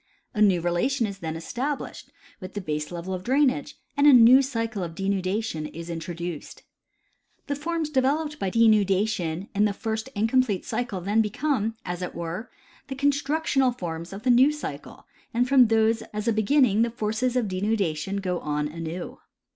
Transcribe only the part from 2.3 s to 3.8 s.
Avith the baselevel of drainage,